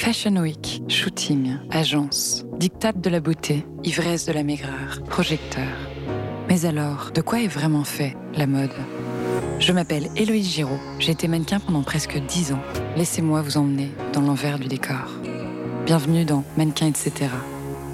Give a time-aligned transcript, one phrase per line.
[0.00, 5.68] Fashion Week, shooting, agence, dictate de la beauté, ivresse de la maigreur, projecteur.
[6.48, 8.72] Mais alors, de quoi est vraiment fait la mode?
[9.58, 12.62] Je m'appelle Héloïse Giraud, j'ai été mannequin pendant presque 10 ans.
[12.96, 15.06] Laissez-moi vous emmener dans l'envers du décor.
[15.84, 17.30] Bienvenue dans Mannequin etc.,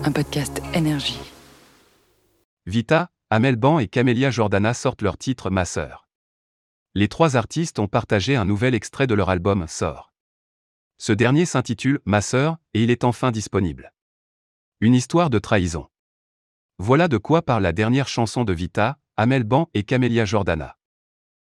[0.04, 1.18] un podcast énergie.
[2.66, 6.06] Vita, Amel Ban et Camélia Jordana sortent leur titre Ma sœur.
[6.94, 10.12] Les trois artistes ont partagé un nouvel extrait de leur album Sort.
[10.98, 13.92] Ce dernier s'intitule Ma sœur et il est enfin disponible.
[14.80, 15.88] Une histoire de trahison.
[16.78, 20.78] Voilà de quoi parle la dernière chanson de Vita, Amel Ban et Camélia Jordana.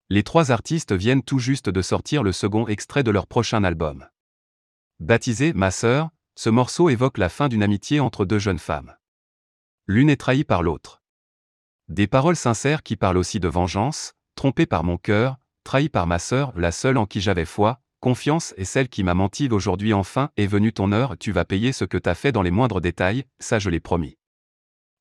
[0.09, 4.07] Les trois artistes viennent tout juste de sortir le second extrait de leur prochain album.
[4.99, 8.95] Baptisé Ma sœur, ce morceau évoque la fin d'une amitié entre deux jeunes femmes.
[9.87, 11.01] L'une est trahie par l'autre.
[11.87, 16.19] Des paroles sincères qui parlent aussi de vengeance, trompée par mon cœur, trahi par ma
[16.19, 20.31] sœur, la seule en qui j'avais foi, confiance et celle qui m'a menti aujourd'hui enfin
[20.35, 23.23] est venue ton heure, tu vas payer ce que t'as fait dans les moindres détails,
[23.39, 24.17] ça je l'ai promis.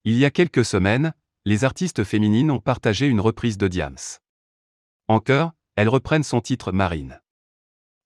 [0.05, 1.12] Il y a quelques semaines,
[1.44, 3.97] les artistes féminines ont partagé une reprise de Diams.
[5.08, 7.20] En chœur, elles reprennent son titre Marine.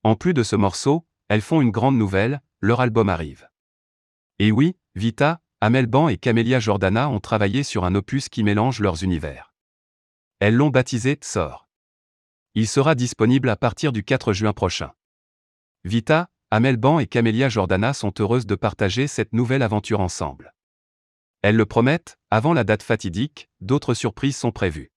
[0.04, 3.48] En plus de ce morceau, elles font une grande nouvelle, leur album arrive.
[4.38, 8.80] Et oui, Vita, Amel Ban et Camélia Jordana ont travaillé sur un opus qui mélange
[8.80, 9.54] leurs univers.
[10.40, 11.63] Elles l'ont baptisé Tsor.
[12.56, 14.92] Il sera disponible à partir du 4 juin prochain.
[15.82, 20.54] Vita, Amel Ban et Camélia Jordana sont heureuses de partager cette nouvelle aventure ensemble.
[21.42, 24.93] Elles le promettent, avant la date fatidique, d'autres surprises sont prévues.